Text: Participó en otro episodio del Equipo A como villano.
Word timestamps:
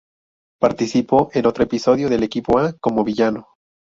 Participó 0.59 1.29
en 1.31 1.45
otro 1.45 1.63
episodio 1.63 2.09
del 2.09 2.23
Equipo 2.23 2.57
A 2.57 2.73
como 2.81 3.03
villano. 3.03 3.49